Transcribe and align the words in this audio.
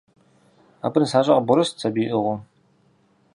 Абы 0.85 0.97
нысащӏэ 1.01 1.33
къыбгъурыст 1.35 1.75
сабий 1.81 2.07
иӏыгъыу. 2.07 2.39